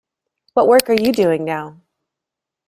What 0.55 0.67
work 0.67 0.89
are 0.89 0.99
you 0.99 1.11
doing 1.11 1.43
now? 1.45 1.79